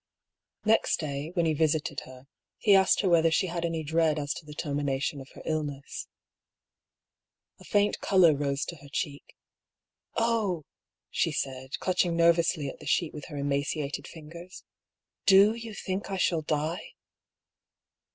Next 0.65 0.99
day, 0.99 1.29
when 1.35 1.45
he 1.45 1.53
visited 1.53 1.99
her, 2.05 2.25
he 2.57 2.73
asked 2.73 3.01
her 3.01 3.07
whether 3.07 3.29
she 3.29 3.45
had 3.45 3.63
any 3.63 3.83
dread 3.83 4.17
as 4.17 4.33
to 4.33 4.47
the 4.47 4.55
termination 4.55 5.21
of 5.21 5.29
her 5.35 5.43
illness. 5.45 6.07
A 7.59 7.63
faint 7.63 7.99
colour 7.99 8.33
rose 8.33 8.65
to 8.65 8.77
her 8.77 8.87
cheek." 8.91 9.35
Oh!" 10.15 10.63
she 11.11 11.31
said, 11.31 11.77
clutching 11.77 12.15
nervously 12.17 12.67
at 12.67 12.79
the 12.79 12.87
sheet 12.87 13.13
with 13.13 13.25
her 13.25 13.37
emaciated 13.37 14.07
fingers, 14.07 14.63
"rfo 15.27 15.61
you 15.61 15.75
think 15.75 16.09
I 16.09 16.17
shall 16.17 16.41
die?" 16.41 16.93